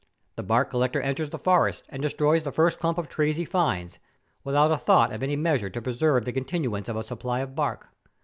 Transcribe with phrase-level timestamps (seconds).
[0.35, 3.99] The bark collector enters the forest and destroys the first clump of trees he finds,
[4.43, 7.87] without a thought of any measure to preserve the continuance of a supply of bark.